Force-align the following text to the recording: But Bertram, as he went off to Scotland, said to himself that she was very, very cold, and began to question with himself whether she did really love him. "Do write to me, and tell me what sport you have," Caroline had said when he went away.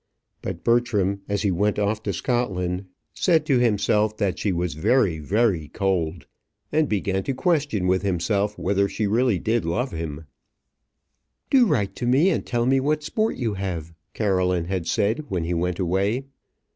But 0.41 0.63
Bertram, 0.63 1.21
as 1.29 1.43
he 1.43 1.51
went 1.51 1.77
off 1.77 2.01
to 2.01 2.11
Scotland, 2.11 2.85
said 3.13 3.45
to 3.45 3.59
himself 3.59 4.17
that 4.17 4.39
she 4.39 4.51
was 4.51 4.73
very, 4.73 5.19
very 5.19 5.67
cold, 5.67 6.25
and 6.71 6.89
began 6.89 7.21
to 7.25 7.35
question 7.35 7.85
with 7.85 8.01
himself 8.01 8.57
whether 8.57 8.89
she 8.89 9.03
did 9.03 9.11
really 9.11 9.59
love 9.59 9.91
him. 9.91 10.25
"Do 11.51 11.67
write 11.67 11.95
to 11.97 12.07
me, 12.07 12.31
and 12.31 12.43
tell 12.43 12.65
me 12.65 12.79
what 12.79 13.03
sport 13.03 13.35
you 13.35 13.53
have," 13.53 13.93
Caroline 14.15 14.65
had 14.65 14.87
said 14.87 15.25
when 15.29 15.43
he 15.43 15.53
went 15.53 15.77
away. 15.77 16.23